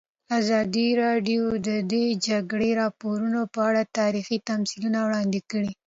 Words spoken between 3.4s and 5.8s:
په اړه تاریخي تمثیلونه وړاندې کړي.